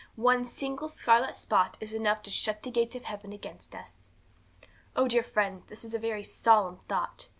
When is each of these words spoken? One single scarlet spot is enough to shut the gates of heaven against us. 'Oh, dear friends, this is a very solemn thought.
One 0.15 0.45
single 0.45 0.87
scarlet 0.87 1.37
spot 1.37 1.77
is 1.79 1.93
enough 1.93 2.23
to 2.23 2.31
shut 2.31 2.63
the 2.63 2.71
gates 2.71 2.95
of 2.95 3.03
heaven 3.03 3.31
against 3.33 3.75
us. 3.75 4.09
'Oh, 4.95 5.07
dear 5.07 5.21
friends, 5.21 5.65
this 5.67 5.83
is 5.83 5.93
a 5.93 5.99
very 5.99 6.23
solemn 6.23 6.77
thought. 6.79 7.29